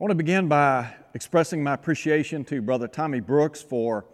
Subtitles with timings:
[0.00, 4.06] I want to begin by expressing my appreciation to Brother Tommy Brooks for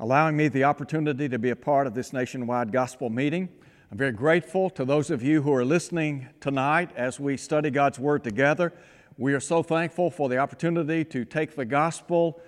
[0.00, 3.50] allowing me the opportunity to be a part of this nationwide gospel meeting.
[3.92, 7.98] I'm very grateful to those of you who are listening tonight as we study God's
[7.98, 8.72] Word together.
[9.18, 12.40] We are so thankful for the opportunity to take the gospel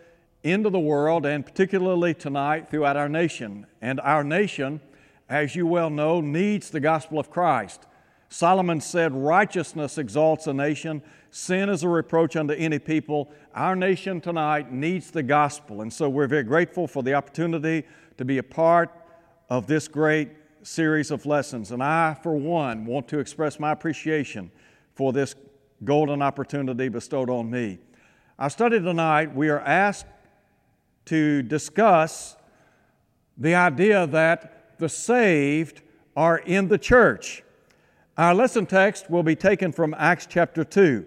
[0.43, 3.66] into the world and particularly tonight throughout our nation.
[3.82, 4.80] And our nation,
[5.29, 7.86] as you well know, needs the gospel of Christ.
[8.29, 13.30] Solomon said, Righteousness exalts a nation, sin is a reproach unto any people.
[13.55, 15.82] Our nation tonight needs the gospel.
[15.82, 17.84] And so we're very grateful for the opportunity
[18.19, 18.91] to be a part
[19.48, 20.28] of this great
[20.62, 21.70] series of lessons.
[21.70, 24.50] And I, for one, want to express my appreciation
[24.95, 25.34] for this
[25.84, 27.78] golden opportunity bestowed on me.
[28.38, 30.06] Our study tonight, we are asked
[31.06, 32.36] to discuss
[33.38, 35.83] the idea that the saved
[36.16, 37.42] are in the church.
[38.18, 41.06] Our lesson text will be taken from Acts chapter 2.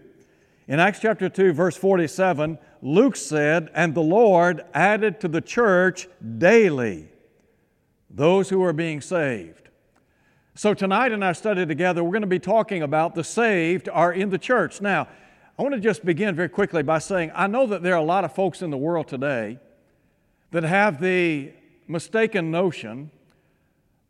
[0.70, 6.08] In Acts chapter 2, verse 47, Luke said, And the Lord added to the church
[6.38, 7.10] daily
[8.10, 9.68] those who are being saved.
[10.56, 14.14] So, tonight in our study together, we're going to be talking about the saved are
[14.14, 14.80] in the church.
[14.80, 15.10] Now,
[15.60, 18.04] I want to just begin very quickly by saying I know that there are a
[18.04, 19.60] lot of folks in the world today
[20.52, 21.52] that have the
[21.90, 23.12] mistaken notion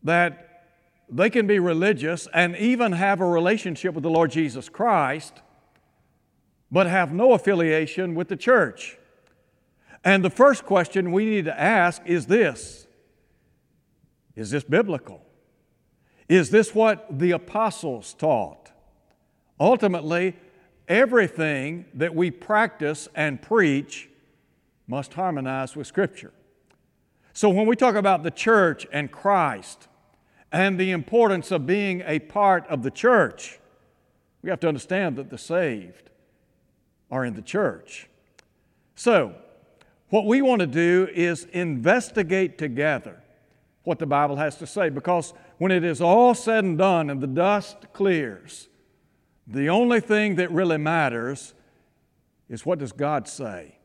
[0.03, 0.50] that
[1.11, 5.41] they can be religious and even have a relationship with the Lord Jesus Christ,
[6.71, 8.97] but have no affiliation with the church.
[10.05, 12.87] And the first question we need to ask is this
[14.35, 15.21] Is this biblical?
[16.29, 18.71] Is this what the apostles taught?
[19.59, 20.37] Ultimately,
[20.87, 24.09] everything that we practice and preach
[24.87, 26.31] must harmonize with Scripture.
[27.33, 29.89] So when we talk about the church and Christ,
[30.51, 33.59] and the importance of being a part of the church.
[34.41, 36.09] We have to understand that the saved
[37.09, 38.07] are in the church.
[38.95, 39.35] So,
[40.09, 43.21] what we want to do is investigate together
[43.83, 47.21] what the Bible has to say because when it is all said and done and
[47.21, 48.67] the dust clears,
[49.47, 51.53] the only thing that really matters
[52.49, 53.77] is what does God say?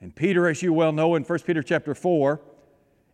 [0.00, 2.40] And Peter, as you well know in 1 Peter chapter 4,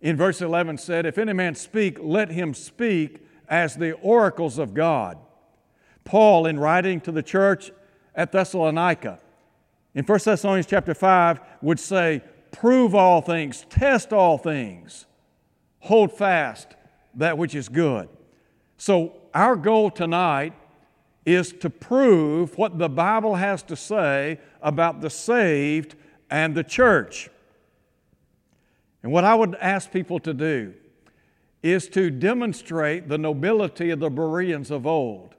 [0.03, 4.75] in verse 11 said, If any man speak, let him speak as the oracles of
[4.75, 5.17] God.
[6.05, 7.71] Paul, in writing to the church
[8.15, 9.21] at Thessalonica,
[9.95, 15.07] in 1 Thessalonians chapter 5, would say, Prove all things, test all things,
[15.79, 16.75] hold fast
[17.15, 18.09] that which is good.
[18.77, 20.53] So, our goal tonight
[21.25, 25.95] is to prove what the Bible has to say about the saved
[26.29, 27.31] and the church.
[29.03, 30.75] And what I would ask people to do
[31.63, 35.35] is to demonstrate the nobility of the Bereans of old,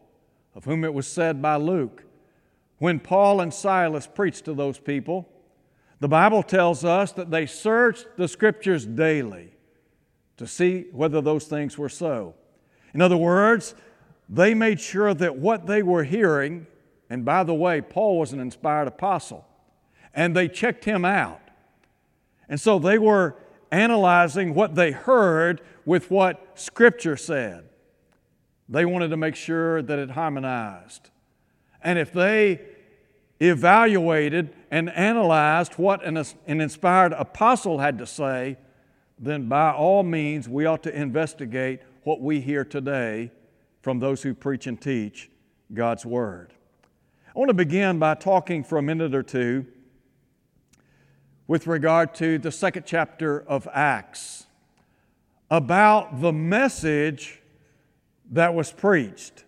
[0.56, 2.04] of whom it was said by Luke.
[2.78, 5.30] When Paul and Silas preached to those people,
[6.00, 9.52] the Bible tells us that they searched the scriptures daily
[10.38, 12.36] to see whether those things were so.
[12.94, 13.76] In other words,
[14.30, 16.68] they made sure that what they were hearing,
[17.10, 19.46] and by the way, Paul was an inspired apostle,
[20.14, 21.42] and they checked him out.
[22.50, 23.36] And so they were
[23.74, 27.66] analyzing what they heard with what Scripture said.
[28.70, 31.10] They wanted to make sure that it harmonized.
[31.82, 32.62] And if they
[33.42, 38.58] evaluated and analyzed what an, an inspired apostle had to say,
[39.20, 43.32] then by all means we ought to investigate what we hear today
[43.82, 45.30] from those who preach and teach
[45.74, 46.54] God's Word.
[47.36, 49.66] I want to begin by talking for a minute or two
[51.48, 54.46] with regard to the second chapter of Acts
[55.52, 57.42] about the message
[58.32, 59.44] that was preached.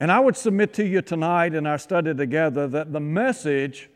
[0.00, 3.88] And I would submit to you tonight in our study together that the message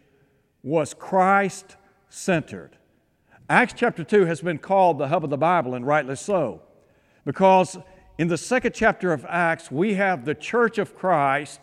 [0.62, 1.76] was Christ
[2.08, 2.76] centered.
[3.48, 6.62] Acts chapter 2 has been called the hub of the Bible, and rightly so,
[7.24, 7.78] because
[8.18, 11.60] in the second chapter of Acts, we have the church of Christ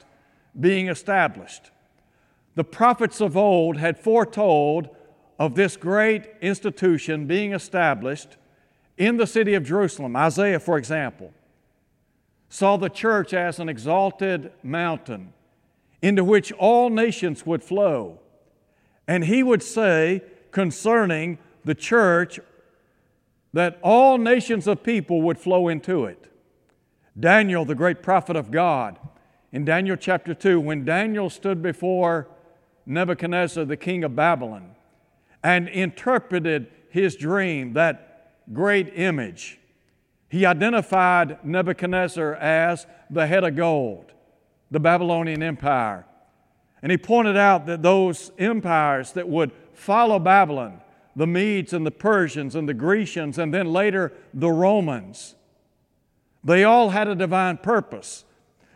[0.60, 1.72] being established.
[2.56, 4.90] The prophets of old had foretold
[5.40, 8.38] of this great institution being established
[8.98, 10.16] in the city of Jerusalem.
[10.16, 11.34] Isaiah, for example,
[12.50, 15.34] saw the church as an exalted mountain
[16.02, 18.20] into which all nations would flow.
[19.08, 20.22] And he would say
[20.52, 22.40] concerning the church
[23.54, 26.32] that all nations of people would flow into it.
[27.20, 29.00] Daniel, the great prophet of God,
[29.52, 32.28] in Daniel chapter 2, when Daniel stood before
[32.86, 34.76] Nebuchadnezzar, the king of Babylon,
[35.44, 39.60] and interpreted his dream, that great image.
[40.30, 44.14] He identified Nebuchadnezzar as the head of gold,
[44.72, 46.06] the Babylonian Empire.
[46.82, 50.82] And he pointed out that those empires that would follow Babylon,
[51.16, 55.36] the Medes and the Persians and the Grecians, and then later the Romans,
[56.44, 58.26] they all had a divine purpose.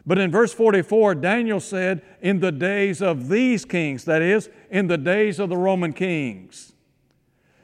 [0.08, 4.88] But in verse 44, Daniel said, In the days of these kings, that is, in
[4.88, 6.72] the days of the Roman kings.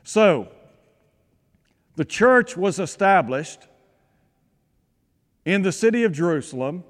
[0.04, 0.50] So,
[1.96, 3.62] the church was established
[5.46, 6.84] in the city of Jerusalem,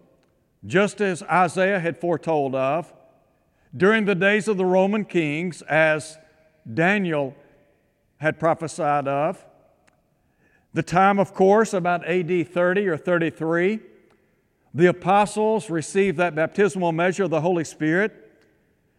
[0.66, 2.92] just as Isaiah had foretold of,
[3.78, 6.18] during the days of the Roman kings, as
[6.72, 7.36] Daniel
[8.18, 9.46] had prophesied of.
[10.74, 13.82] The time, of course, about AD 30 or 33
[14.74, 18.32] the apostles received that baptismal measure of the Holy Spirit,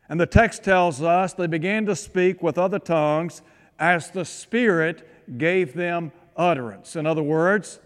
[0.09, 3.43] and the text tells us they began to speak with other tongues
[3.79, 6.97] as the Spirit gave them utterance.
[6.97, 7.81] In other words,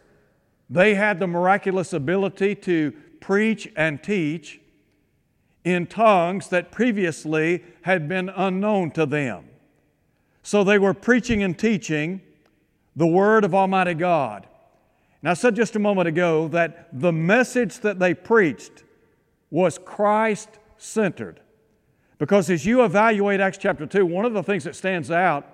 [0.68, 4.60] they had the miraculous ability to preach and teach
[5.64, 9.44] in tongues that previously had been unknown to them.
[10.42, 12.20] So they were preaching and teaching
[12.96, 14.46] the Word of Almighty God.
[15.22, 18.84] Now, I said just a moment ago that the message that they preached
[19.50, 21.40] was Christ centered.
[22.18, 25.46] Because as you evaluate Acts chapter 2, one of the things that stands out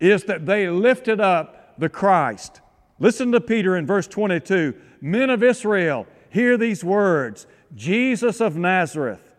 [0.00, 2.60] is that they lifted up the Christ.
[2.98, 9.34] Listen to Peter in verse 22 Men of Israel, hear these words Jesus of Nazareth,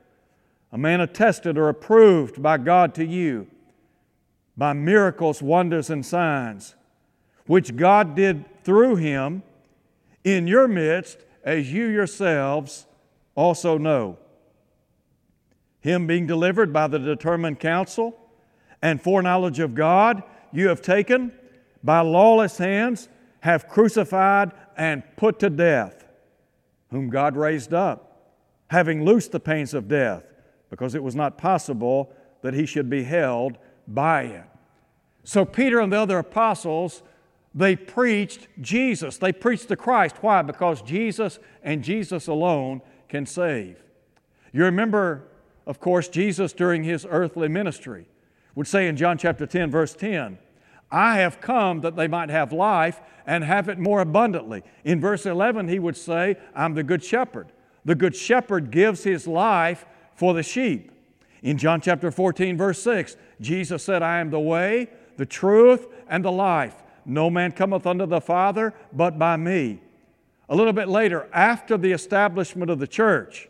[0.71, 3.47] a man attested or approved by God to you
[4.55, 6.75] by miracles, wonders, and signs,
[7.45, 9.41] which God did through him
[10.33, 12.85] in your midst, as you yourselves
[13.35, 14.17] also know.
[15.81, 18.19] Him being delivered by the determined counsel
[18.81, 21.31] and foreknowledge of God, you have taken
[21.83, 23.07] by lawless hands,
[23.41, 26.05] have crucified and put to death,
[26.91, 28.33] whom God raised up,
[28.67, 30.23] having loosed the pains of death,
[30.69, 32.11] because it was not possible
[32.41, 34.45] that he should be held by it.
[35.23, 37.03] So Peter and the other apostles
[37.59, 39.17] they preached Jesus.
[39.17, 40.15] They preached the Christ.
[40.21, 40.41] Why?
[40.41, 43.83] Because Jesus and Jesus alone can save.
[44.53, 45.27] You remember,
[45.67, 48.05] of course, Jesus during his earthly ministry
[48.55, 50.37] would say in John chapter 10, verse 10,
[50.89, 54.63] I have come that they might have life and have it more abundantly.
[54.85, 57.51] In verse 11, he would say, I'm the good shepherd.
[57.83, 59.85] The good shepherd gives his life
[60.15, 60.93] for the sheep.
[61.43, 66.23] In John chapter 14, verse 6, Jesus said, I am the way, the truth, and
[66.23, 66.75] the life.
[67.09, 69.81] No man cometh unto the Father but by me.
[70.47, 73.49] A little bit later, after the establishment of the church,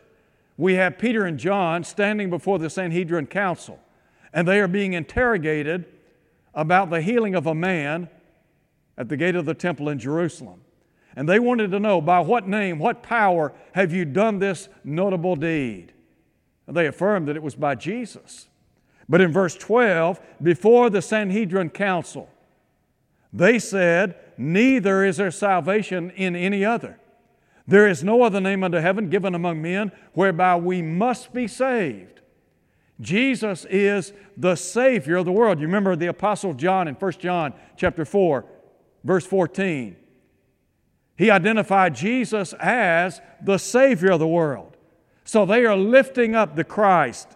[0.56, 3.78] we have Peter and John standing before the Sanhedrin Council,
[4.32, 5.84] and they are being interrogated
[6.54, 8.08] about the healing of a man
[8.96, 10.62] at the gate of the temple in Jerusalem.
[11.14, 15.36] And they wanted to know by what name, what power have you done this notable
[15.36, 15.92] deed?
[16.66, 18.48] And they affirmed that it was by Jesus.
[19.06, 22.30] But in verse 12, before the Sanhedrin Council,
[23.32, 26.98] they said, Neither is there salvation in any other.
[27.66, 32.20] There is no other name under heaven given among men whereby we must be saved.
[33.00, 35.60] Jesus is the Savior of the world.
[35.60, 38.44] You remember the Apostle John in 1 John chapter 4,
[39.04, 39.96] verse 14.
[41.16, 44.76] He identified Jesus as the Savior of the world.
[45.24, 47.28] So they are lifting up the Christ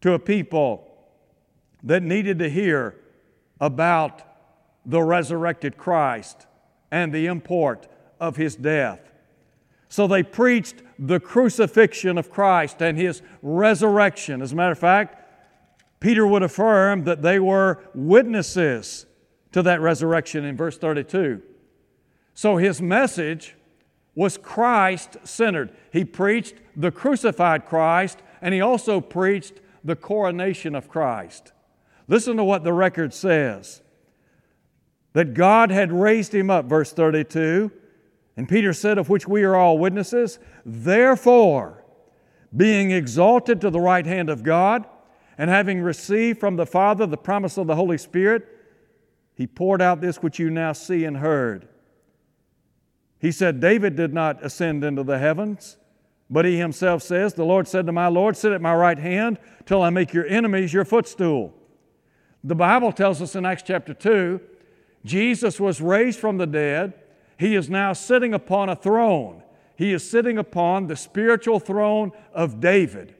[0.00, 0.86] to a people
[1.82, 2.96] that needed to hear
[3.60, 4.22] about
[4.88, 6.46] the resurrected Christ
[6.90, 7.86] and the import
[8.18, 9.12] of his death.
[9.88, 14.42] So they preached the crucifixion of Christ and his resurrection.
[14.42, 15.24] As a matter of fact,
[16.00, 19.06] Peter would affirm that they were witnesses
[19.52, 21.42] to that resurrection in verse 32.
[22.34, 23.56] So his message
[24.14, 25.74] was Christ centered.
[25.92, 31.52] He preached the crucified Christ and he also preached the coronation of Christ.
[32.06, 33.82] Listen to what the record says
[35.18, 37.72] that God had raised him up, verse 32.
[38.36, 41.82] And Peter said, Of which we are all witnesses, therefore,
[42.56, 44.86] being exalted to the right hand of God,
[45.36, 48.46] and having received from the Father the promise of the Holy Spirit,
[49.34, 51.66] he poured out this which you now see and heard.
[53.18, 55.78] He said, David did not ascend into the heavens,
[56.30, 59.40] but he himself says, The Lord said to my Lord, Sit at my right hand
[59.66, 61.54] till I make your enemies your footstool.
[62.44, 64.40] The Bible tells us in Acts chapter 2
[65.04, 66.94] Jesus was raised from the dead.
[67.38, 69.42] He is now sitting upon a throne.
[69.76, 73.14] He is sitting upon the spiritual throne of David.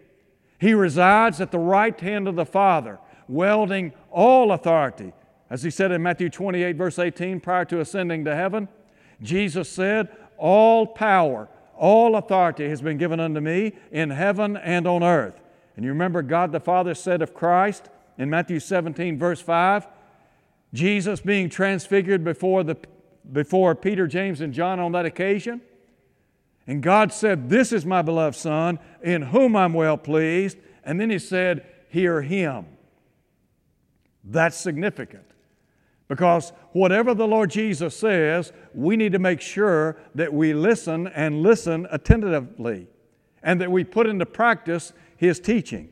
[0.59, 5.13] He resides at the right hand of the Father, wielding all authority.
[5.51, 8.69] As he said in Matthew 28, verse 18, prior to ascending to heaven,
[9.23, 15.03] Jesus said, All power, all authority has been given unto me in heaven and on
[15.03, 15.41] earth.
[15.77, 19.87] And you remember God the Father said of Christ in Matthew 17, verse 5,
[20.75, 22.77] Jesus being transfigured before, the,
[23.33, 25.61] before Peter, James, and John on that occasion.
[26.67, 30.59] And God said, This is my beloved Son, in whom I'm well pleased.
[30.85, 32.67] And then He said, Hear him.
[34.23, 35.25] That's significant.
[36.07, 41.43] Because whatever the Lord Jesus says, we need to make sure that we listen and
[41.43, 42.87] listen attentively
[43.43, 45.91] and that we put into practice His teaching.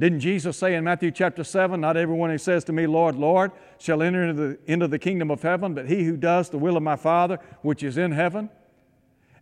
[0.00, 3.50] Didn't Jesus say in Matthew chapter 7, Not everyone who says to me, Lord, Lord,
[3.78, 6.76] shall enter into the, into the kingdom of heaven, but he who does the will
[6.76, 8.48] of my Father which is in heaven?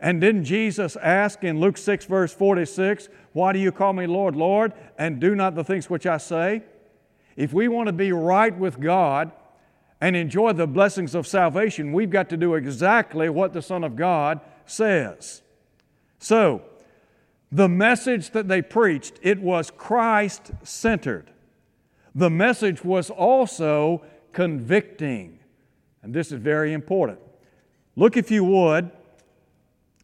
[0.00, 4.34] And didn't Jesus ask in Luke 6, verse 46, Why do you call me Lord,
[4.34, 6.62] Lord, and do not the things which I say?
[7.36, 9.32] If we want to be right with God
[10.00, 13.94] and enjoy the blessings of salvation, we've got to do exactly what the Son of
[13.94, 15.42] God says.
[16.18, 16.62] So,
[17.52, 21.30] the message that they preached, it was Christ centered.
[22.14, 25.38] The message was also convicting.
[26.02, 27.18] And this is very important.
[27.94, 28.90] Look, if you would,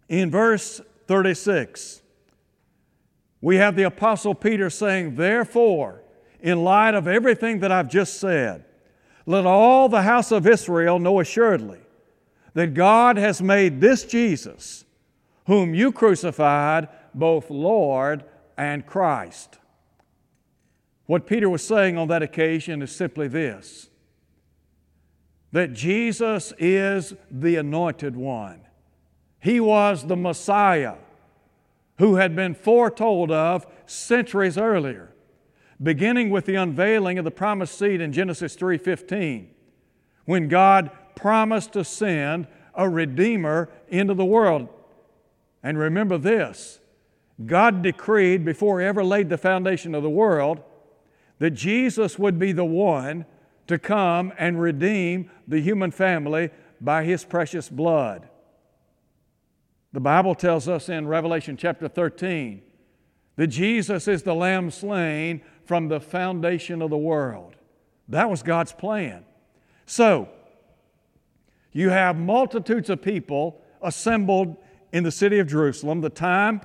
[0.08, 2.02] in verse 36.
[3.40, 6.02] We have the Apostle Peter saying, Therefore,
[6.40, 8.64] in light of everything that I've just said,
[9.26, 11.80] let all the house of Israel know assuredly
[12.54, 14.84] that God has made this Jesus,
[15.46, 18.24] whom you crucified, both Lord
[18.56, 19.58] and Christ.
[21.06, 23.88] What Peter was saying on that occasion is simply this
[25.52, 28.62] that Jesus is the anointed one.
[29.38, 30.94] He was the Messiah
[31.98, 35.12] who had been foretold of centuries earlier,
[35.82, 39.50] beginning with the unveiling of the promised seed in Genesis 3:15,
[40.24, 44.68] when God promised to send a redeemer into the world.
[45.62, 46.80] And remember this,
[47.44, 50.62] God decreed before He ever laid the foundation of the world
[51.38, 53.24] that Jesus would be the one
[53.66, 58.28] to come and redeem the human family by His precious blood.
[59.92, 62.62] The Bible tells us in Revelation chapter 13
[63.36, 67.56] that Jesus is the Lamb slain from the foundation of the world.
[68.08, 69.24] That was God's plan.
[69.86, 70.28] So,
[71.72, 74.56] you have multitudes of people assembled
[74.92, 76.00] in the city of Jerusalem.
[76.00, 76.60] The time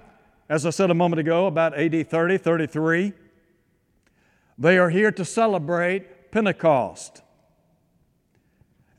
[0.50, 3.13] as I said a moment ago, about AD 30, 33.
[4.58, 7.22] They are here to celebrate Pentecost.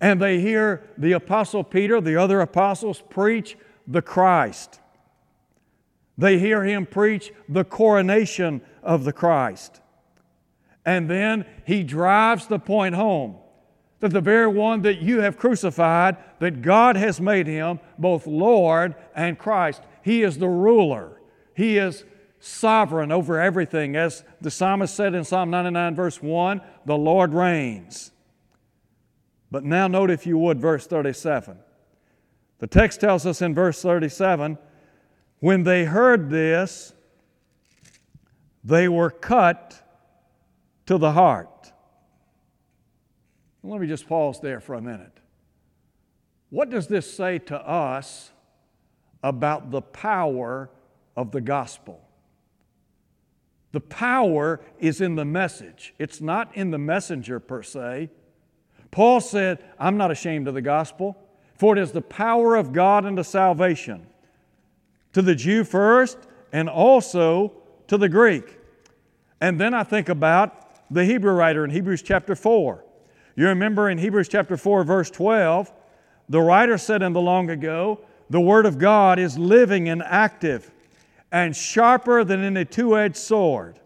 [0.01, 4.81] And they hear the Apostle Peter, the other apostles, preach the Christ.
[6.17, 9.81] They hear him preach the coronation of the Christ.
[10.85, 13.37] And then he drives the point home
[14.01, 18.95] that the very one that you have crucified, that God has made him both Lord
[19.15, 19.83] and Christ.
[20.03, 21.18] He is the ruler.
[21.59, 22.05] He is
[22.39, 23.97] sovereign over everything.
[23.97, 28.13] As the psalmist said in Psalm 99, verse 1, the Lord reigns.
[29.51, 31.59] But now, note if you would, verse 37.
[32.61, 34.57] The text tells us in verse 37
[35.41, 36.95] when they heard this,
[38.63, 39.83] they were cut
[40.87, 41.73] to the heart.
[43.65, 45.19] Let me just pause there for a minute.
[46.51, 48.31] What does this say to us
[49.25, 50.71] about the power
[51.19, 52.01] of the gospel.
[53.73, 58.11] The power is in the message, it's not in the messenger per se.
[58.93, 61.19] Paul said, I'm not ashamed of the gospel,
[61.57, 64.07] for it is the power of God unto salvation,
[65.13, 66.19] to the Jew first,
[66.53, 67.53] and also
[67.89, 68.57] to the Greek.
[69.41, 72.85] And then I think about the Hebrew writer in Hebrews chapter 4.
[73.35, 75.73] You remember in Hebrews chapter 4, verse 12,
[76.29, 80.71] the writer said in the long ago, the Word of God is living and active
[81.31, 83.81] and sharper than any two edged sword.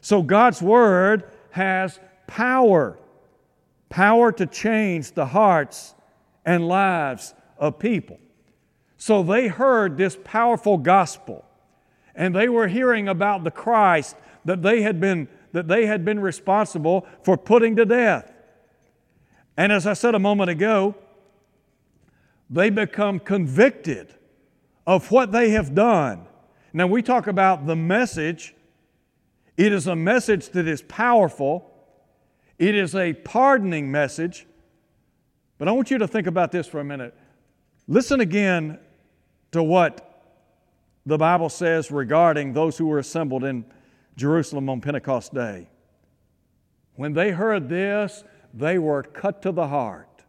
[0.00, 2.98] So God's Word has power
[3.94, 5.94] power to change the hearts
[6.44, 8.18] and lives of people.
[8.96, 11.44] So they heard this powerful gospel
[12.12, 16.18] and they were hearing about the Christ that they had been that they had been
[16.18, 18.32] responsible for putting to death.
[19.56, 20.96] And as I said a moment ago,
[22.50, 24.12] they become convicted
[24.88, 26.26] of what they have done
[26.76, 28.52] now, we talk about the message.
[29.56, 31.70] It is a message that is powerful,
[32.58, 34.44] it is a pardoning message.
[35.56, 37.14] But I want you to think about this for a minute.
[37.86, 38.80] Listen again
[39.52, 40.34] to what
[41.06, 43.64] the Bible says regarding those who were assembled in
[44.16, 45.68] Jerusalem on Pentecost Day.
[46.96, 50.24] When they heard this, they were cut to the heart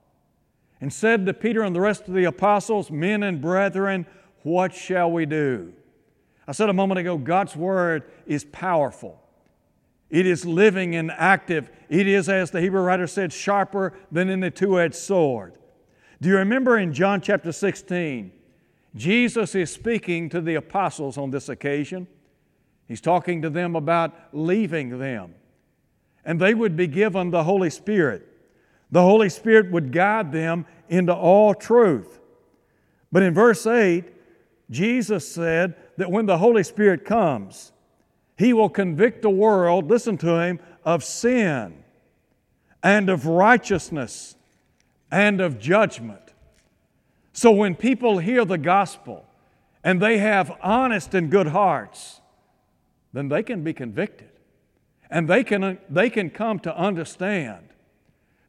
[0.80, 4.06] and said to Peter and the rest of the apostles, Men and brethren,
[4.44, 5.74] what shall we do?
[6.48, 9.22] I said a moment ago, God's Word is powerful.
[10.10, 11.70] It is living and active.
[11.90, 15.58] It is, as the Hebrew writer said, sharper than any two edged sword.
[16.22, 18.32] Do you remember in John chapter 16,
[18.96, 22.08] Jesus is speaking to the apostles on this occasion?
[22.88, 25.34] He's talking to them about leaving them.
[26.24, 28.28] And they would be given the Holy Spirit.
[28.92, 32.20] The Holy Spirit would guide them into all truth.
[33.12, 34.06] But in verse 8,
[34.70, 37.72] Jesus said that when the Holy Spirit comes,
[38.38, 41.84] He will convict the world, listen to Him, of sin
[42.84, 44.36] and of righteousness
[45.12, 46.34] and of judgment.
[47.34, 49.26] So when people hear the gospel
[49.84, 52.22] and they have honest and good hearts,
[53.12, 54.30] then they can be convicted.
[55.10, 57.70] And they can, they can come to understand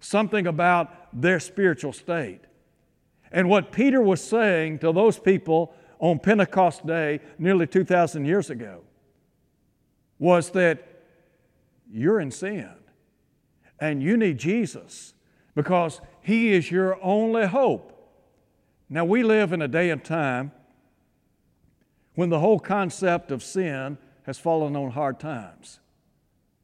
[0.00, 2.40] something about their spiritual state.
[3.32, 8.82] And what Peter was saying to those people on Pentecost Day, nearly 2,000 years ago,
[10.18, 10.86] was that
[11.90, 12.72] you're in sin
[13.78, 15.14] and you need Jesus
[15.54, 17.92] because He is your only hope.
[18.88, 20.52] Now, we live in a day and time
[22.14, 25.80] when the whole concept of sin has fallen on hard times.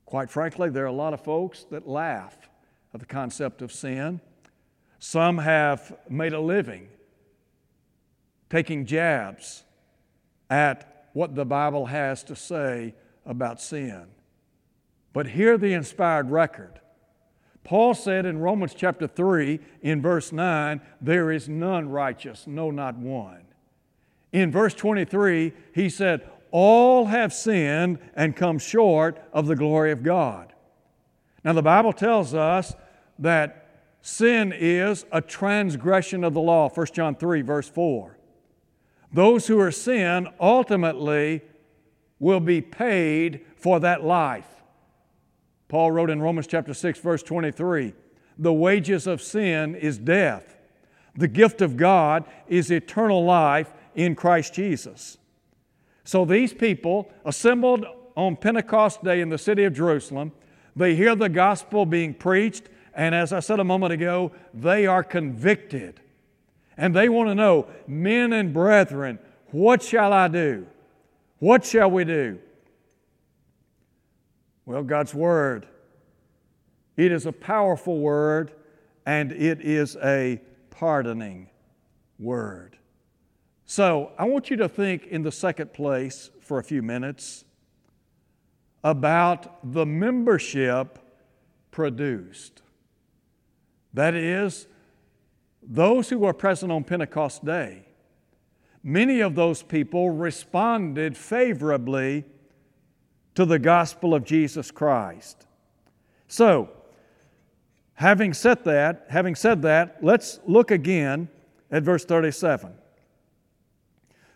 [0.07, 2.37] Quite frankly, there are a lot of folks that laugh
[2.93, 4.21] at the concept of sin.
[4.99, 6.89] Some have made a living
[8.53, 9.65] taking jabs
[10.51, 12.95] at what the Bible has to say
[13.25, 14.05] about sin.
[15.15, 16.79] But hear the inspired record.
[17.65, 22.99] Paul said in Romans chapter 3, in verse 9, there is none righteous, no, not
[22.99, 23.41] one.
[24.33, 30.03] In verse 23, he said, All have sinned and come short of the glory of
[30.03, 30.53] God.
[31.43, 32.75] Now, the Bible tells us
[33.19, 33.67] that
[34.03, 38.19] sin is a transgression of the law, 1 John 3, verse 4.
[39.13, 41.43] Those who are sin ultimately
[42.19, 44.47] will be paid for that life.
[45.69, 47.95] Paul wrote in Romans chapter 6 verse 23,
[48.39, 50.57] the wages of sin is death.
[51.17, 55.19] The gift of God is eternal life in Christ Jesus.
[56.05, 57.85] So these people assembled
[58.17, 60.33] on Pentecost Day in the city of Jerusalem,
[60.75, 65.05] they hear the gospel being preached, and as I said a moment ago, they are
[65.05, 66.01] convicted.
[66.77, 69.19] And they want to know, men and brethren,
[69.51, 70.67] what shall I do?
[71.39, 72.39] What shall we do?
[74.65, 75.67] Well, God's Word,
[76.97, 78.53] it is a powerful Word
[79.05, 81.51] and it is a pardoning
[82.19, 82.79] Word.
[83.67, 87.45] So I want you to think in the second place for a few minutes
[88.85, 90.99] about the membership
[91.71, 92.63] produced.
[93.95, 94.67] That is,
[95.63, 97.87] those who were present on Pentecost Day,
[98.83, 102.25] many of those people responded favorably
[103.35, 105.47] to the gospel of Jesus Christ.
[106.29, 106.71] So,
[107.95, 111.29] having said that, having said that, let's look again
[111.71, 112.73] at verse 37.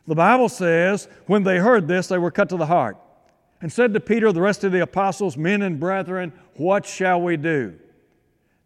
[0.07, 2.97] The Bible says, when they heard this, they were cut to the heart
[3.61, 7.37] and said to Peter, the rest of the apostles, Men and brethren, what shall we
[7.37, 7.75] do?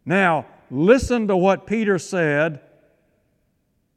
[0.05, 2.61] Now, listen to what Peter said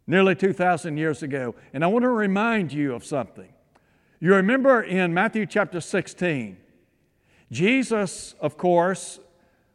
[0.07, 1.55] nearly 2,000 years ago.
[1.73, 3.49] And I want to remind you of something.
[4.21, 6.57] You remember in Matthew chapter 16,
[7.51, 9.21] Jesus, of course,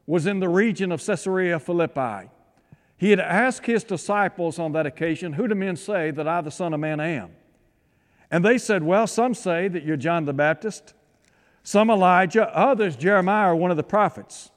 [0.05, 2.29] was in the region of Caesarea Philippi.
[2.97, 6.51] He had asked his disciples on that occasion, Who do men say that I, the
[6.51, 7.31] Son of Man, am?
[8.29, 10.93] And they said, Well, some say that you're John the Baptist,
[11.63, 14.51] some Elijah, others Jeremiah or one of the prophets.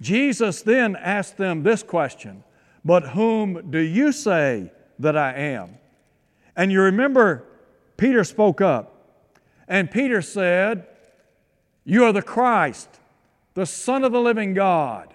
[0.00, 2.42] Jesus then asked them this question
[2.84, 5.78] But whom do you say that I am?
[6.56, 7.44] And you remember
[7.96, 8.96] Peter spoke up.
[9.68, 10.86] And Peter said,
[11.84, 12.88] You are the Christ,
[13.54, 15.14] the Son of the living God.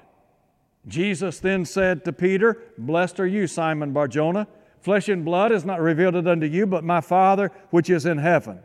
[0.88, 4.48] Jesus then said to Peter, Blessed are you, Simon Barjona.
[4.82, 8.20] Flesh and blood has not revealed it unto you, but my Father which is in
[8.20, 8.60] heaven.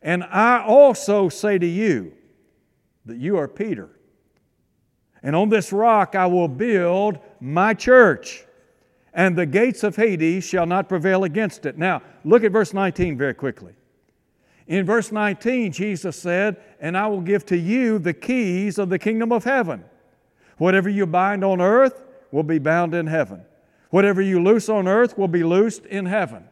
[0.00, 2.14] And I also say to you
[3.04, 3.90] that you are Peter.
[5.22, 8.44] And on this rock I will build my church,
[9.14, 11.78] and the gates of Hades shall not prevail against it.
[11.78, 13.74] Now, look at verse 19 very quickly.
[14.66, 18.98] In verse 19, Jesus said, And I will give to you the keys of the
[18.98, 19.84] kingdom of heaven.
[20.56, 23.42] Whatever you bind on earth will be bound in heaven.
[23.90, 26.44] Whatever you loose on earth will be loosed in heaven.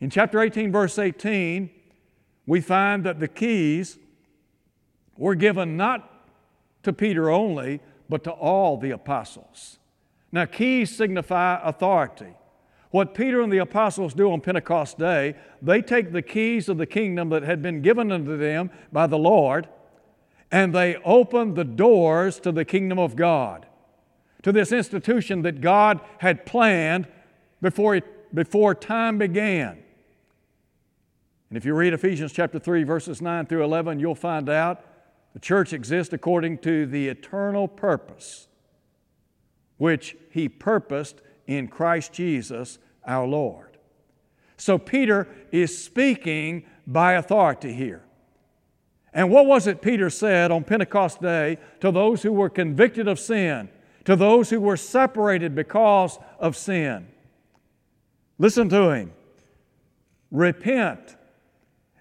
[0.00, 1.70] In chapter 18, verse 18,
[2.46, 3.98] we find that the keys
[5.16, 6.15] were given not
[6.86, 9.80] to Peter only, but to all the apostles.
[10.30, 12.34] Now, keys signify authority.
[12.92, 16.86] what Peter and the apostles do on Pentecost Day, they take the keys of the
[16.86, 19.68] kingdom that had been given unto them by the Lord,
[20.52, 23.66] and they open the doors to the kingdom of God,
[24.42, 27.08] to this institution that God had planned
[27.60, 29.82] before, it, before time began.
[31.50, 34.84] And if you read Ephesians chapter 3, verses 9 through 11, you'll find out
[35.36, 38.48] the church exists according to the eternal purpose
[39.76, 43.76] which He purposed in Christ Jesus our Lord.
[44.56, 48.02] So Peter is speaking by authority here.
[49.12, 53.18] And what was it Peter said on Pentecost Day to those who were convicted of
[53.18, 53.68] sin,
[54.06, 57.08] to those who were separated because of sin?
[58.38, 59.12] Listen to him.
[60.30, 61.15] Repent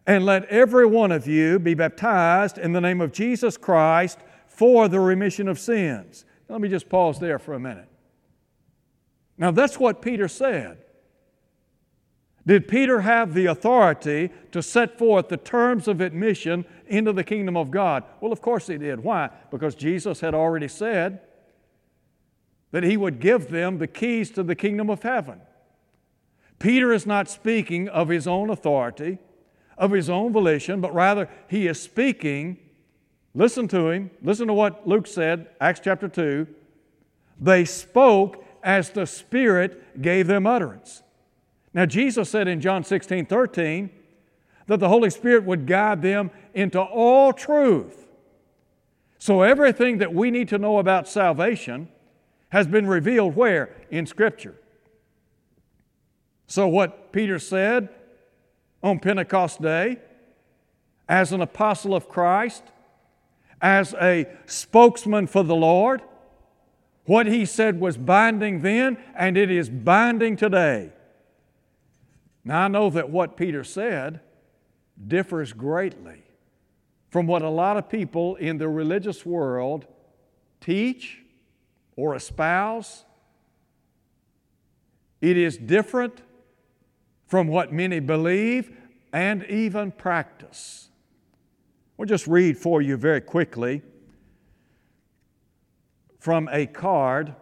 [0.08, 4.88] and let every one of you be baptized in the name of Jesus Christ for
[4.88, 6.26] the remission of sins.
[6.48, 7.90] Let me just pause there for a minute.
[9.38, 10.78] Now, that's what Peter said.
[12.48, 17.58] Did Peter have the authority to set forth the terms of admission into the kingdom
[17.58, 18.04] of God?
[18.22, 19.00] Well, of course he did.
[19.00, 19.30] Why?
[19.50, 21.22] Because Jesus had already said
[22.72, 25.42] that he would give them the keys to the kingdom of heaven.
[26.60, 29.18] Peter is not speaking of his own authority,
[29.78, 32.58] of his own volition, but rather he is speaking.
[33.34, 34.12] Listen to him.
[34.22, 36.48] Listen to what Luke said, Acts chapter 2.
[37.40, 41.04] They spoke as the Spirit gave them utterance.
[41.74, 43.90] Now, Jesus said in John 16 13
[44.68, 48.08] that the Holy Spirit would guide them into all truth.
[49.20, 51.90] So, everything that we need to know about salvation
[52.50, 53.76] has been revealed where?
[53.92, 54.56] In Scripture.
[56.48, 57.90] So, what Peter said
[58.86, 59.98] on Pentecost Day,
[61.10, 62.64] as an apostle of Christ,
[63.60, 66.02] as a spokesman for the Lord,
[67.06, 70.92] what he said was binding then, and it is binding today.
[72.44, 74.20] Now, I know that what Peter said
[75.08, 76.24] differs greatly
[77.10, 79.86] from what a lot of people in the religious world
[80.62, 81.22] teach
[81.96, 83.04] or espouse.
[85.22, 86.22] It is different
[87.28, 88.72] from what many believe
[89.12, 90.90] and even practice.
[91.98, 93.82] We'll just read for you very quickly
[96.20, 97.36] from a card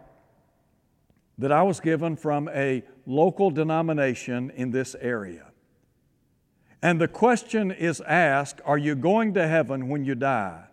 [1.38, 5.46] that I was given from a local denomination in this area.
[6.80, 10.64] And the question is asked Are you going to heaven when you die?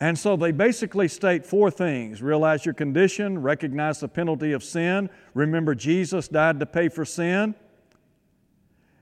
[0.00, 5.10] And so they basically state four things realize your condition, recognize the penalty of sin,
[5.34, 7.54] remember Jesus died to pay for sin.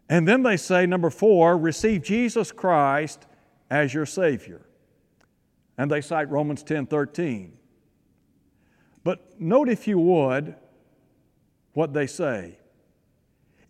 [0.09, 3.27] And then they say, number four, receive Jesus Christ
[3.71, 4.63] as your Savior.
[5.77, 7.53] And they cite Romans 10 13.
[9.05, 10.57] But note, if you would,
[11.75, 12.59] what they say.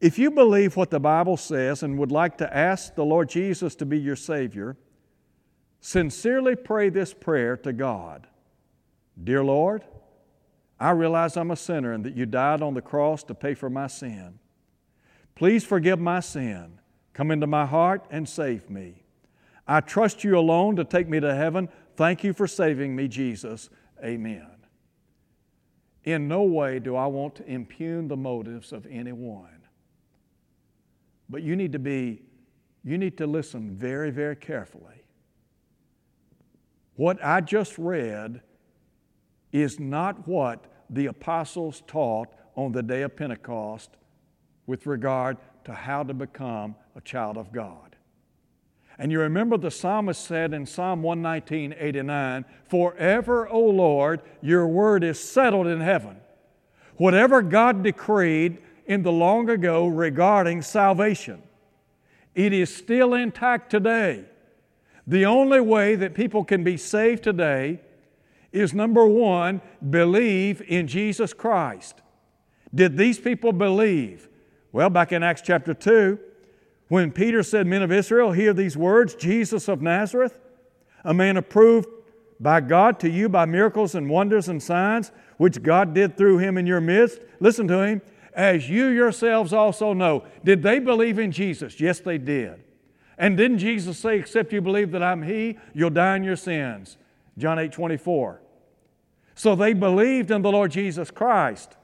[0.01, 3.75] If you believe what the Bible says and would like to ask the Lord Jesus
[3.77, 4.77] to be your Savior,
[5.89, 8.27] sincerely pray this prayer to God
[9.25, 9.85] Dear Lord,
[10.79, 13.71] I realize I'm a sinner and that you died on the cross to pay for
[13.71, 14.39] my sin.
[15.35, 16.79] Please forgive my sin.
[17.15, 19.03] Come into my heart and save me.
[19.67, 21.71] I trust you alone to take me to heaven.
[21.97, 23.71] Thank you for saving me, Jesus.
[24.05, 24.47] Amen.
[26.05, 29.67] In no way do I want to impugn the motives of anyone.
[31.31, 32.23] But you need to be,
[32.85, 34.98] you need to listen very, very carefully.
[36.99, 38.41] What I just read
[39.53, 43.91] is not what the apostles taught on the day of Pentecost
[44.67, 47.95] with regard to how to become a child of God.
[48.99, 55.05] And you remember the psalmist said in Psalm 119, 89, Forever, O Lord, your word
[55.05, 56.17] is settled in heaven.
[56.97, 61.45] Whatever God decreed in the long ago regarding salvation,
[62.35, 64.25] it is still intact today.
[65.09, 67.81] The only way that people can be saved today
[68.53, 72.03] is number one, believe in Jesus Christ.
[72.75, 74.29] Did these people believe?
[74.71, 76.19] Well, back in Acts chapter 2,
[76.89, 80.39] when Peter said, Men of Israel, hear these words Jesus of Nazareth,
[81.05, 81.89] a man approved
[82.39, 86.59] by God to you by miracles and wonders and signs, which God did through him
[86.59, 87.21] in your midst.
[87.41, 88.03] Listen to him.
[88.35, 90.25] As you yourselves also know.
[90.45, 91.81] Did they believe in Jesus?
[91.81, 92.63] Yes, they did.
[93.19, 96.97] And didn't Jesus say, Except you believe that I'm He, you'll die in your sins?
[97.37, 98.41] John 8 24.
[99.35, 101.77] So they believed in the Lord Jesus Christ.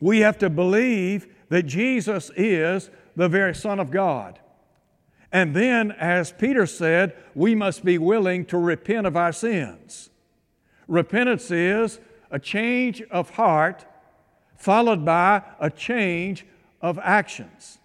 [0.00, 4.38] We have to believe that Jesus is the very Son of God.
[5.32, 10.10] And then, as Peter said, we must be willing to repent of our sins.
[10.86, 11.98] Repentance is
[12.30, 13.84] a change of heart
[14.56, 16.46] followed by a change
[16.80, 17.78] of actions.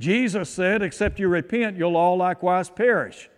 [0.00, 3.28] Jesus said, Except you repent, you'll all likewise perish.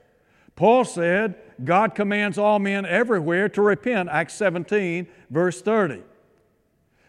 [0.55, 6.03] Paul said, God commands all men everywhere to repent, Acts 17, verse 30.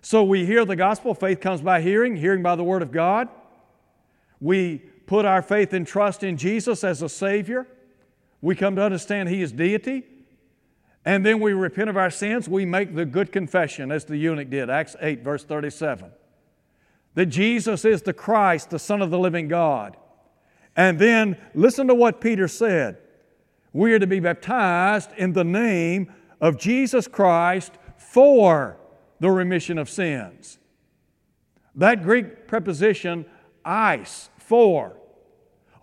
[0.02, 3.30] So we hear the gospel, faith comes by hearing, hearing by the word of God.
[4.42, 7.68] We put our faith and trust in Jesus as a Savior.
[8.42, 10.04] We come to understand He is deity.
[11.06, 12.50] And then we repent of our sins.
[12.50, 16.12] We make the good confession, as the eunuch did, Acts 8, verse 37,
[17.16, 19.98] that Jesus is the Christ, the Son of the living God.
[20.76, 22.98] And then listen to what Peter said.
[23.72, 28.78] We are to be baptized in the name of Jesus Christ for
[29.20, 30.60] the remission of sins.
[31.76, 33.26] That Greek preposition,
[33.66, 34.98] eis, for,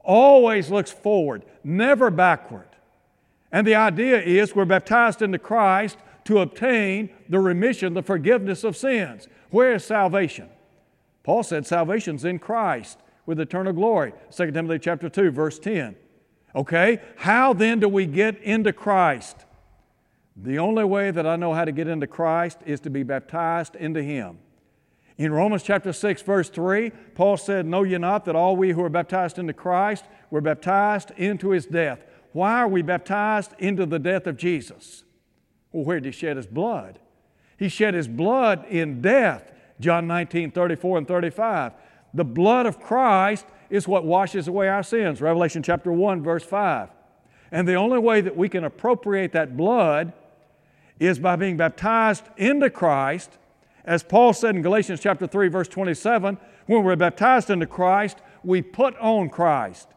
[0.02, 2.68] always looks forward, never backward.
[3.52, 8.76] And the idea is we're baptized into Christ to obtain the remission, the forgiveness of
[8.76, 9.26] sins.
[9.50, 10.48] Where is salvation?
[11.22, 14.12] Paul said salvation's in Christ with eternal glory.
[14.34, 15.96] 2 Timothy chapter 2, verse 10.
[16.54, 17.00] Okay?
[17.16, 19.44] How then do we get into Christ?
[20.36, 23.76] The only way that I know how to get into Christ is to be baptized
[23.76, 24.38] into Him.
[25.18, 28.82] In Romans chapter 6, verse 3, Paul said, Know ye not that all we who
[28.82, 32.02] are baptized into Christ were baptized into His death?
[32.32, 35.04] Why are we baptized into the death of Jesus?
[35.72, 37.00] Well, where did He shed His blood?
[37.58, 41.72] He shed His blood in death, John 19, 34 and 35.
[42.14, 45.20] The blood of Christ is what washes away our sins.
[45.20, 46.90] Revelation chapter 1, verse 5.
[47.52, 50.12] And the only way that we can appropriate that blood
[50.98, 53.38] is by being baptized into Christ.
[53.84, 58.62] As Paul said in Galatians chapter 3, verse 27, when we're baptized into Christ, we
[58.62, 59.88] put on Christ.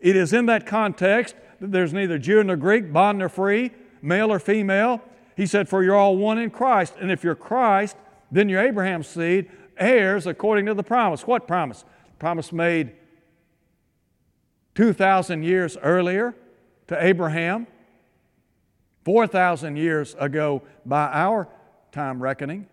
[0.00, 4.30] It is in that context that there's neither Jew nor Greek, bond nor free, male
[4.30, 5.00] or female.
[5.36, 6.94] He said, For you're all one in Christ.
[7.00, 7.96] And if you're Christ,
[8.34, 11.26] then you're Abraham's seed, heirs according to the promise.
[11.26, 11.84] What promise?
[12.18, 12.92] Promise made
[14.74, 16.34] 2,000 years earlier
[16.88, 17.66] to Abraham,
[19.04, 21.48] 4,000 years ago by our
[21.92, 22.66] time reckoning.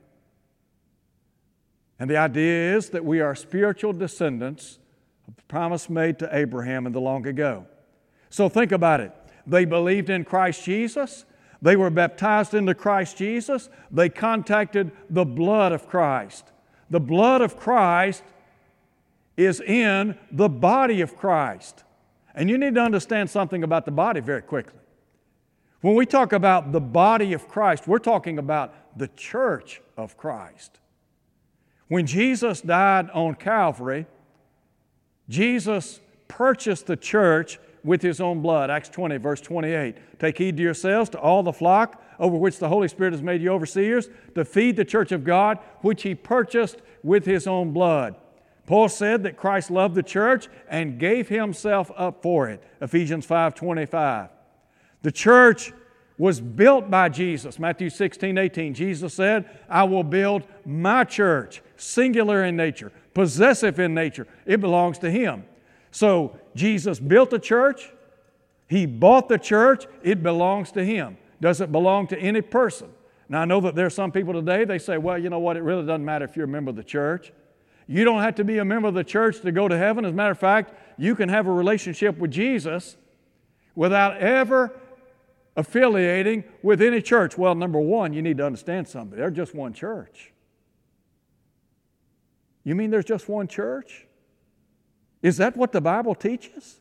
[1.99, 4.79] And the idea is that we are spiritual descendants
[5.27, 7.67] of the promise made to Abraham in the long ago.
[8.29, 9.13] So think about it.
[9.45, 11.25] They believed in Christ Jesus.
[11.61, 13.69] They were baptized into Christ Jesus.
[13.91, 16.51] They contacted the blood of Christ.
[16.89, 18.23] The blood of Christ
[19.37, 21.83] is in the body of Christ.
[22.33, 24.79] And you need to understand something about the body very quickly.
[25.81, 30.79] When we talk about the body of Christ, we're talking about the church of Christ.
[31.87, 34.05] When Jesus died on Calvary,
[35.27, 38.69] Jesus purchased the church with his own blood.
[38.69, 40.19] Acts 20, verse 28.
[40.19, 43.41] Take heed to yourselves, to all the flock over which the Holy Spirit has made
[43.41, 48.15] you overseers, to feed the church of God, which he purchased with his own blood.
[48.67, 52.63] Paul said that Christ loved the church and gave himself up for it.
[52.79, 54.29] Ephesians 5:25.
[55.01, 55.73] The church
[56.17, 57.57] was built by Jesus.
[57.57, 58.75] Matthew 16, 18.
[58.75, 64.27] Jesus said, I will build my church, singular in nature, possessive in nature.
[64.45, 65.45] It belongs to him.
[65.91, 67.91] So Jesus built the church,
[68.67, 71.17] he bought the church, it belongs to him.
[71.41, 72.89] Doesn't belong to any person?
[73.27, 75.57] Now I know that there are some people today, they say, well, you know what,
[75.57, 77.33] it really doesn't matter if you're a member of the church.
[77.87, 80.05] You don't have to be a member of the church to go to heaven.
[80.05, 82.95] As a matter of fact, you can have a relationship with Jesus
[83.75, 84.79] without ever
[85.57, 87.37] affiliating with any church.
[87.37, 89.17] Well, number one, you need to understand something.
[89.17, 90.31] There's just one church.
[92.63, 94.07] You mean there's just one church?
[95.21, 96.79] Is that what the Bible teaches?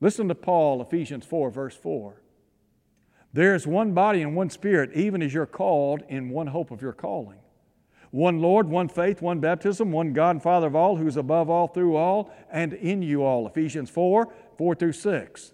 [0.00, 2.20] Listen to Paul, Ephesians 4, verse 4.
[3.32, 6.82] There is one body and one spirit, even as you're called in one hope of
[6.82, 7.38] your calling.
[8.10, 11.68] One Lord, one faith, one baptism, one God and Father of all, who's above all,
[11.68, 13.46] through all, and in you all.
[13.46, 15.52] Ephesians 4 4 through 6.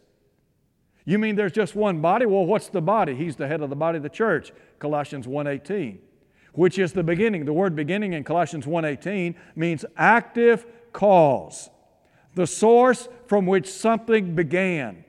[1.05, 2.27] You mean there's just one body?
[2.27, 3.15] Well, what's the body?
[3.15, 4.53] He's the head of the body of the church.
[4.79, 5.99] Colossians 1:18,
[6.55, 7.45] which is the beginning.
[7.45, 11.71] The word beginning in Colossians 1:18 means active cause,
[12.35, 15.05] the source from which something began.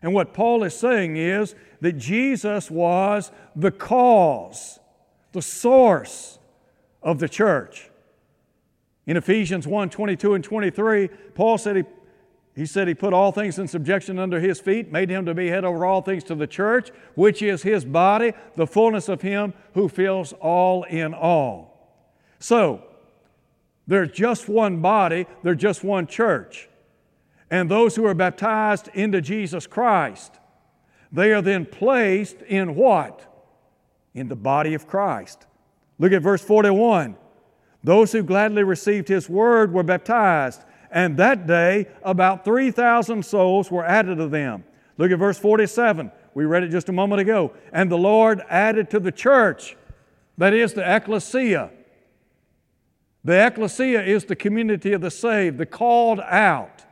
[0.00, 4.78] And what Paul is saying is that Jesus was the cause
[5.34, 6.38] the source
[7.02, 7.90] of the church.
[9.04, 11.82] In Ephesians 1 22 and 23, Paul said he,
[12.54, 15.48] he said he put all things in subjection under his feet, made him to be
[15.48, 19.52] head over all things to the church, which is his body, the fullness of him
[19.74, 21.98] who fills all in all.
[22.38, 22.84] So,
[23.86, 26.68] there's just one body, there's just one church.
[27.50, 30.32] And those who are baptized into Jesus Christ,
[31.12, 33.30] they are then placed in what?
[34.14, 35.46] in the body of Christ.
[35.98, 37.16] Look at verse 41.
[37.82, 43.84] Those who gladly received his word were baptized, and that day about 3,000 souls were
[43.84, 44.64] added to them.
[44.96, 46.10] Look at verse 47.
[46.34, 47.52] We read it just a moment ago.
[47.72, 49.76] And the Lord added to the church,
[50.38, 51.70] that is the ecclesia.
[53.24, 56.84] The ecclesia is the community of the saved, the called out.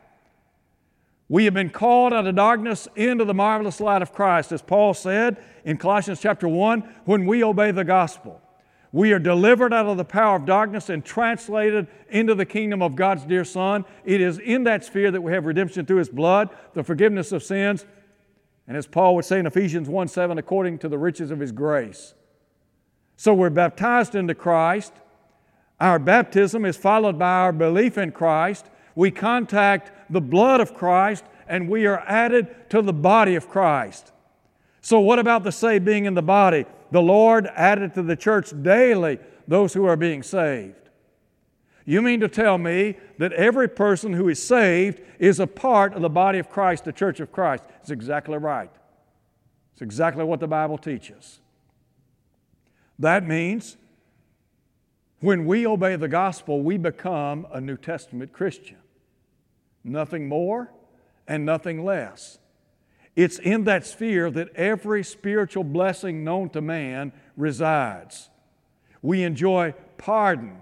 [1.29, 4.95] We have been called out of darkness into the marvelous light of Christ, as Paul
[4.95, 8.40] said in Colossians chapter 1, when we obey the gospel.
[8.92, 12.95] We are delivered out of the power of darkness and translated into the kingdom of
[12.95, 13.87] God's dear Son.
[14.05, 17.42] It is in that sphere that we have redemption through His blood, the forgiveness of
[17.42, 17.87] sins,
[18.68, 21.53] and as Paul would say in Ephesians 1 7, according to the riches of His
[21.53, 22.14] grace.
[23.16, 24.92] So we're baptized into Christ.
[25.83, 28.66] Our baptism is followed by our belief in Christ.
[28.95, 34.12] We contact the blood of Christ and we are added to the body of Christ.
[34.81, 36.66] So, what about the saved being in the body?
[36.92, 39.18] The Lord added to the church daily
[39.49, 40.88] those who are being saved.
[41.85, 46.03] You mean to tell me that every person who is saved is a part of
[46.03, 47.64] the body of Christ, the church of Christ?
[47.81, 48.71] It's exactly right.
[49.73, 51.40] It's exactly what the Bible teaches.
[53.01, 53.79] That means
[55.22, 58.78] when we obey the gospel, we become a New Testament Christian.
[59.85, 60.72] Nothing more
[61.28, 62.38] and nothing less.
[63.14, 68.30] It's in that sphere that every spiritual blessing known to man resides.
[69.00, 70.61] We enjoy pardon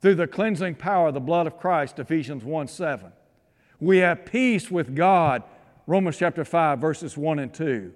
[0.00, 3.12] through the cleansing power of the blood of Christ, Ephesians 1 7.
[3.80, 5.42] We have peace with God,
[5.88, 7.92] Romans chapter 5, verses 1 and 2.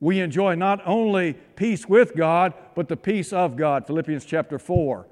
[0.00, 5.06] We enjoy not only peace with God, but the peace of God, Philippians chapter 4,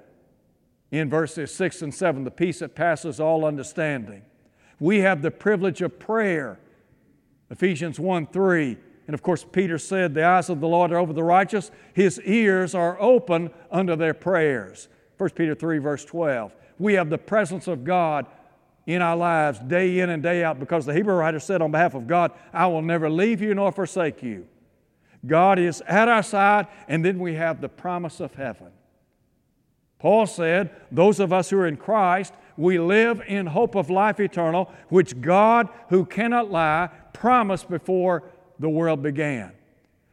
[0.90, 4.22] in verses 6 and 7, the peace that passes all understanding.
[4.78, 6.58] We have the privilege of prayer,
[7.50, 8.76] Ephesians 1 3.
[9.06, 12.20] And of course, Peter said, The eyes of the Lord are over the righteous, his
[12.20, 14.88] ears are open unto their prayers.
[15.18, 16.54] 1 Peter 3, verse 12.
[16.78, 18.26] We have the presence of God
[18.86, 21.94] in our lives day in and day out because the Hebrew writer said on behalf
[21.94, 24.46] of God, I will never leave you nor forsake you.
[25.26, 28.68] God is at our side, and then we have the promise of heaven.
[29.98, 34.20] Paul said, Those of us who are in Christ, we live in hope of life
[34.20, 38.22] eternal, which God, who cannot lie, promised before
[38.58, 39.52] the world began.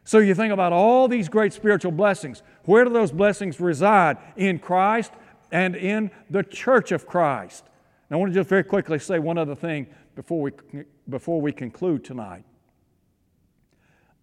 [0.04, 2.42] So you think about all these great spiritual blessings.
[2.64, 4.16] Where do those blessings reside?
[4.36, 5.12] In Christ
[5.50, 7.64] and in the church of Christ.
[8.10, 10.52] Now, I want to just very quickly say one other thing before we,
[11.08, 12.44] before we conclude tonight.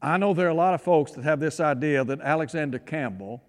[0.01, 3.43] I know there are a lot of folks that have this idea that Alexander Campbell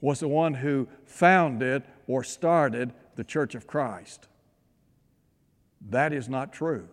[0.00, 4.28] was the one who founded or started the Church of Christ.
[5.90, 6.88] That is not true.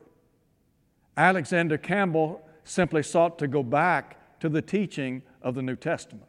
[1.18, 6.28] Alexander Campbell simply sought to go back to the teaching of the New Testament.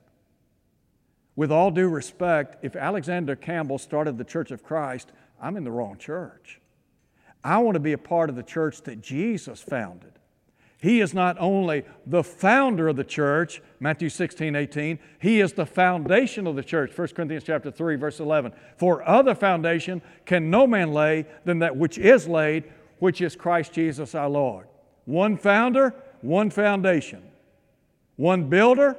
[1.35, 5.71] With all due respect, if Alexander Campbell started the Church of Christ, I'm in the
[5.71, 6.61] wrong church.
[7.45, 10.16] I want to be a part of the church that Jesus founded.
[10.79, 15.65] He is not only the founder of the church, Matthew 16, 18, he is the
[15.65, 18.53] foundation of the church, 1 Corinthians chapter 3, verse 11.
[18.77, 22.65] For other foundation can no man lay than that which is laid,
[22.99, 24.67] which is Christ Jesus our Lord.
[25.07, 27.23] One founder, one foundation.
[28.17, 28.97] One builder,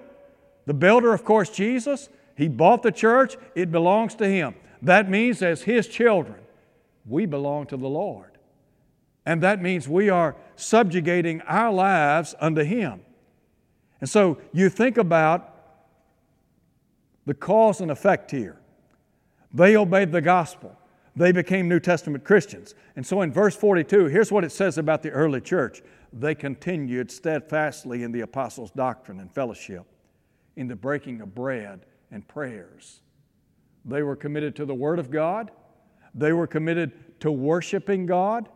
[0.65, 2.09] the builder, of course, Jesus.
[2.35, 4.55] He bought the church, it belongs to him.
[4.81, 6.39] That means, as his children,
[7.05, 8.37] we belong to the Lord.
[9.27, 13.01] And that means we are subjugating our lives unto Him.
[13.99, 15.53] And so you think about
[17.25, 18.57] the cause and effect here.
[19.53, 20.79] They obeyed the gospel.
[21.13, 22.73] They became New Testament Christians.
[22.95, 25.81] And so in verse 42, here's what it says about the early church
[26.13, 29.83] they continued steadfastly in the apostles' doctrine and fellowship,
[30.55, 33.01] in the breaking of bread and prayers.
[33.83, 35.51] They were committed to the Word of God,
[36.15, 38.47] they were committed to worshiping God,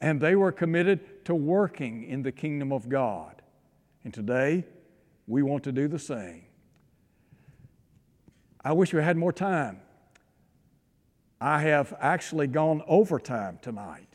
[0.00, 3.42] and they were committed to working in the kingdom of God.
[4.04, 4.64] And today,
[5.26, 6.44] we want to do the same.
[8.64, 9.80] I wish we had more time.
[11.40, 14.08] I have actually gone overtime tonight,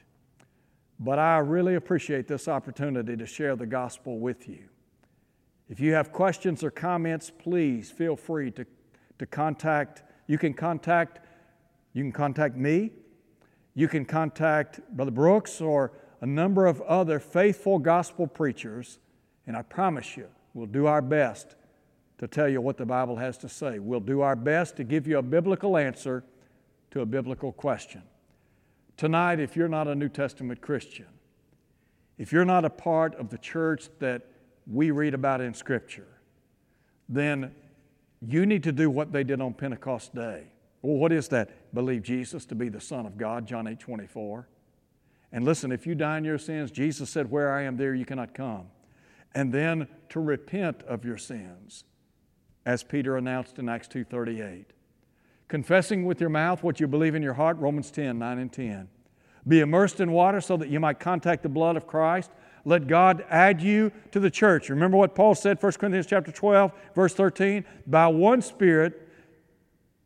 [1.00, 4.70] but I really appreciate this opportunity to share the gospel with you.
[5.70, 8.66] If you have questions or comments, please feel free to,
[9.20, 10.04] to contact.
[10.28, 11.20] You can contact
[11.94, 12.92] you can contact me
[13.74, 15.92] you can contact Brother Brooks or
[16.22, 19.00] a number of other faithful gospel preachers,
[19.48, 21.56] and I promise you, we'll do our best
[22.20, 23.80] to tell you what the Bible has to say.
[23.80, 26.24] We'll do our best to give you a biblical answer
[26.92, 28.04] to a biblical question.
[28.98, 31.08] Tonight, if you're not a New Testament Christian,
[32.20, 34.28] if you're not a part of the church that
[34.72, 36.08] we read about in Scripture,
[37.10, 37.56] then
[38.22, 40.51] you need to do what they did on Pentecost Day.
[40.82, 41.74] Well, what is that?
[41.74, 44.48] Believe Jesus to be the Son of God, John 8 24.
[45.32, 48.06] And listen, if you die in your sins, Jesus said, Where I am, there you
[48.06, 48.68] cannot come.
[49.34, 51.86] And then to repent of your sins,
[52.66, 54.66] as Peter announced in Acts 2.38.
[55.48, 58.88] Confessing with your mouth what you believe in your heart, Romans 10, 9 and 10.
[59.48, 62.32] Be immersed in water so that you might contact the blood of Christ.
[62.64, 64.70] Let God add you to the church.
[64.70, 67.66] Remember what Paul said, 1 Corinthians chapter 12, verse 13?
[67.88, 69.10] By one Spirit,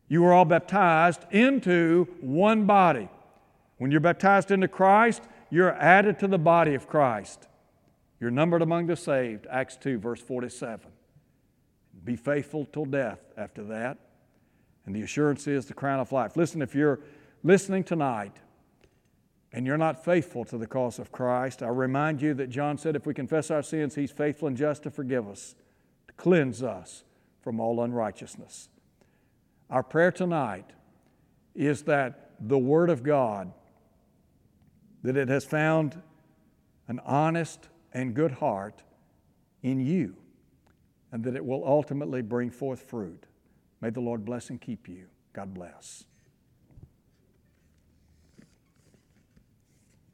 [0.07, 3.09] you were all baptized into one body.
[3.77, 7.47] When you're baptized into Christ, you're added to the body of Christ.
[8.19, 10.89] You're numbered among the saved, Acts 2, verse 47.
[12.03, 13.97] Be faithful till death after that.
[14.85, 16.37] And the assurance is the crown of life.
[16.37, 16.99] Listen, if you're
[17.43, 18.37] listening tonight
[19.51, 22.95] and you're not faithful to the cause of Christ, I remind you that John said
[22.95, 25.55] if we confess our sins, He's faithful and just to forgive us,
[26.07, 27.03] to cleanse us
[27.41, 28.69] from all unrighteousness.
[29.69, 30.69] Our prayer tonight
[31.55, 33.51] is that the Word of God,
[35.03, 36.01] that it has found
[36.87, 38.83] an honest and good heart
[39.63, 40.15] in you,
[41.11, 43.25] and that it will ultimately bring forth fruit.
[43.81, 45.05] May the Lord bless and keep you.
[45.33, 46.05] God bless.